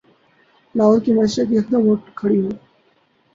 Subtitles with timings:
[0.75, 2.49] لاہور کی معیشت یکدم اٹھ کھڑی ہو۔